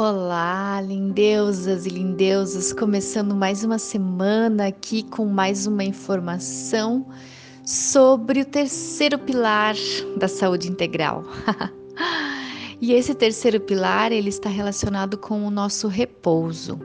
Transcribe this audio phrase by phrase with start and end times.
[0.00, 7.04] Olá, lindeusas e lindeusos, começando mais uma semana aqui com mais uma informação
[7.64, 9.74] sobre o terceiro pilar
[10.16, 11.24] da saúde integral.
[12.80, 16.78] e esse terceiro pilar, ele está relacionado com o nosso repouso.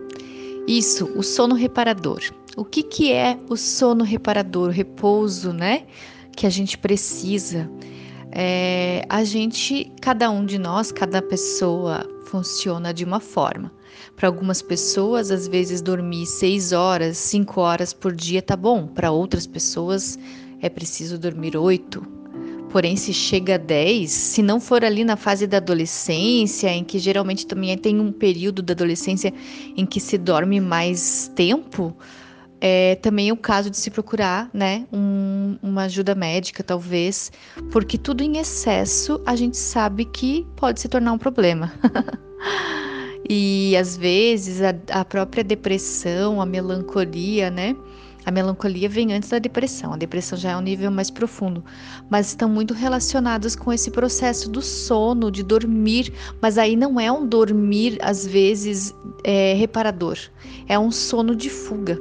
[0.68, 2.20] Isso, o sono reparador.
[2.58, 5.86] O que que é o sono reparador, o repouso, né?
[6.36, 7.70] Que a gente precisa.
[8.36, 13.72] É, a gente, cada um de nós, cada pessoa funciona de uma forma.
[14.16, 18.88] Para algumas pessoas, às vezes dormir seis horas, cinco horas por dia tá bom.
[18.88, 20.18] Para outras pessoas,
[20.62, 22.04] é preciso dormir oito.
[22.72, 26.98] Porém, se chega a 10, se não for ali na fase da adolescência, em que
[26.98, 29.32] geralmente também tem um período da adolescência
[29.78, 31.96] em que se dorme mais tempo,
[32.66, 37.30] é também o caso de se procurar, né, um, uma ajuda médica, talvez,
[37.70, 41.74] porque tudo em excesso a gente sabe que pode se tornar um problema.
[43.30, 47.76] e às vezes a, a própria depressão, a melancolia, né?
[48.26, 51.64] A melancolia vem antes da depressão, a depressão já é um nível mais profundo,
[52.10, 57.12] mas estão muito relacionados com esse processo do sono, de dormir, mas aí não é
[57.12, 60.18] um dormir, às vezes, é, reparador,
[60.68, 62.00] é um sono de fuga.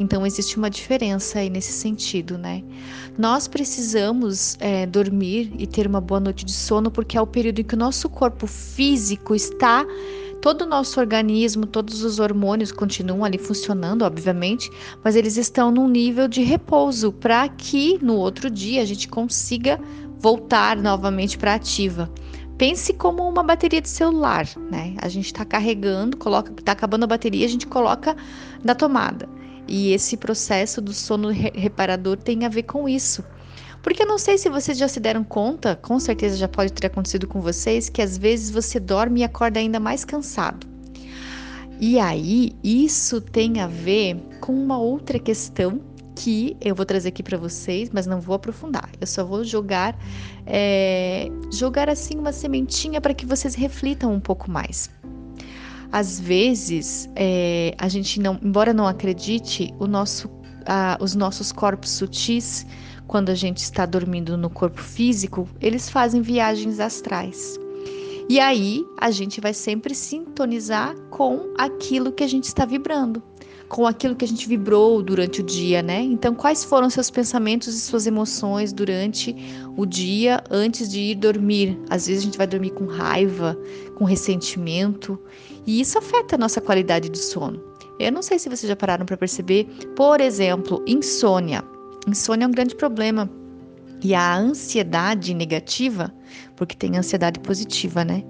[0.00, 2.62] Então existe uma diferença aí nesse sentido, né?
[3.18, 7.60] Nós precisamos é, dormir e ter uma boa noite de sono porque é o período
[7.60, 9.84] em que o nosso corpo físico está
[10.48, 14.70] todo o nosso organismo, todos os hormônios continuam ali funcionando, obviamente,
[15.04, 19.78] mas eles estão num nível de repouso para que no outro dia a gente consiga
[20.18, 22.10] voltar novamente para ativa.
[22.56, 24.94] Pense como uma bateria de celular, né?
[25.02, 28.16] A gente está carregando, coloca, está acabando a bateria, a gente coloca
[28.64, 29.28] na tomada.
[29.66, 33.22] E esse processo do sono reparador tem a ver com isso.
[33.82, 36.86] Porque eu não sei se vocês já se deram conta, com certeza já pode ter
[36.88, 40.66] acontecido com vocês, que às vezes você dorme e acorda ainda mais cansado.
[41.80, 45.80] E aí, isso tem a ver com uma outra questão
[46.16, 48.90] que eu vou trazer aqui para vocês, mas não vou aprofundar.
[49.00, 49.96] Eu só vou jogar,
[50.44, 54.90] é, jogar assim uma sementinha para que vocês reflitam um pouco mais.
[55.92, 60.28] Às vezes, é, a gente não, embora não acredite, nosso,
[60.66, 62.66] a, os nossos corpos sutis,
[63.08, 67.58] quando a gente está dormindo no corpo físico, eles fazem viagens astrais.
[68.28, 73.22] E aí a gente vai sempre sintonizar com aquilo que a gente está vibrando
[73.68, 76.00] com aquilo que a gente vibrou durante o dia, né?
[76.00, 79.36] Então, quais foram seus pensamentos e suas emoções durante
[79.76, 81.78] o dia antes de ir dormir?
[81.90, 83.58] Às vezes a gente vai dormir com raiva,
[83.94, 85.20] com ressentimento,
[85.66, 87.62] e isso afeta a nossa qualidade de sono.
[87.98, 91.62] Eu não sei se vocês já pararam para perceber, por exemplo, insônia.
[92.08, 93.30] Insônia é um grande problema.
[94.02, 96.12] E a ansiedade negativa,
[96.56, 98.22] porque tem ansiedade positiva, né?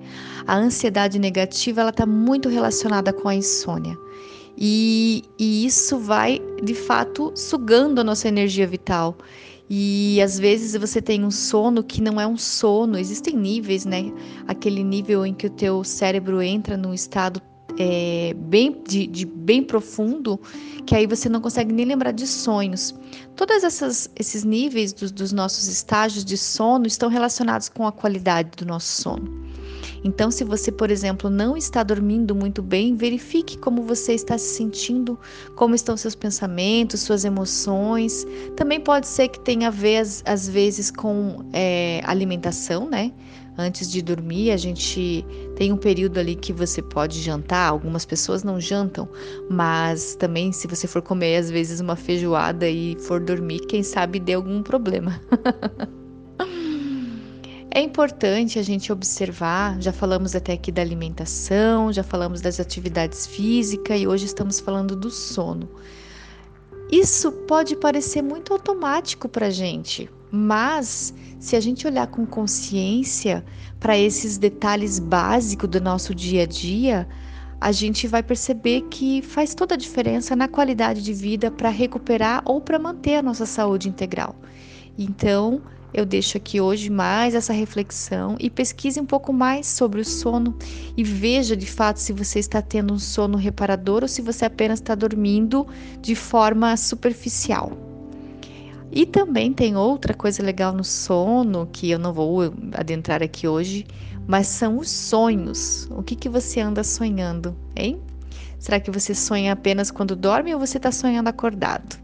[0.46, 3.96] A ansiedade negativa, ela está muito relacionada com a insônia.
[4.56, 9.16] E, e isso vai, de fato, sugando a nossa energia vital.
[9.70, 14.10] E às vezes você tem um sono que não é um sono, existem níveis, né?
[14.46, 17.42] Aquele nível em que o teu cérebro entra num estado
[17.78, 20.38] é, bem, de, de, bem profundo,
[20.84, 22.94] que aí você não consegue nem lembrar de sonhos.
[23.36, 23.62] Todos
[24.16, 29.48] esses níveis dos, nossos estágios de sono estão relacionados com a qualidade do nosso sono.
[30.04, 34.56] Então, se você, por exemplo, não está dormindo muito bem, verifique como você está se
[34.56, 35.18] sentindo,
[35.56, 38.26] como estão seus pensamentos, suas emoções.
[38.56, 43.12] Também pode ser que tenha a ver, às, vezes, com é, alimentação, né?
[43.60, 45.26] Antes de dormir, a gente
[45.56, 47.68] tem um período ali que você pode jantar.
[47.68, 49.08] Algumas pessoas não jantam,
[49.50, 54.20] mas também, se você for comer, às vezes, uma feijoada e for dormir, quem sabe
[54.20, 55.20] dê algum problema.
[57.70, 63.26] É importante a gente observar, já falamos até aqui da alimentação, já falamos das atividades
[63.26, 65.68] físicas e hoje estamos falando do sono.
[66.90, 73.44] Isso pode parecer muito automático para gente, mas se a gente olhar com consciência
[73.80, 77.08] para esses detalhes básicos do nosso dia a dia,
[77.60, 82.42] a gente vai perceber que faz toda a diferença na qualidade de vida para recuperar
[82.44, 84.36] ou para manter a nossa saúde integral.
[84.96, 85.60] Então,
[85.92, 90.56] eu deixo aqui hoje mais essa reflexão e pesquise um pouco mais sobre o sono
[90.96, 94.80] e veja de fato se você está tendo um sono reparador ou se você apenas
[94.80, 95.66] está dormindo
[96.00, 97.87] de forma superficial.
[98.90, 103.86] E também tem outra coisa legal no sono que eu não vou adentrar aqui hoje,
[104.26, 105.86] mas são os sonhos.
[105.90, 108.00] O que, que você anda sonhando, hein?
[108.58, 111.96] Será que você sonha apenas quando dorme ou você está sonhando acordado?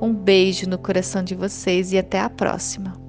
[0.00, 3.07] Um beijo no coração de vocês e até a próxima.